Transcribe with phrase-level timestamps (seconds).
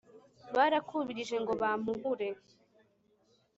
[0.55, 2.27] barakubirije ngo bampuhure.